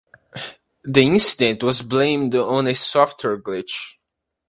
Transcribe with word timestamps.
The 0.83 1.03
incident 1.03 1.61
was 1.61 1.83
blamed 1.83 2.33
on 2.33 2.65
a 2.65 2.73
software 2.73 3.37
glitch. 3.39 3.97